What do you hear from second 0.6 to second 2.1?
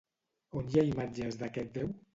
On hi ha imatges d'aquest déu?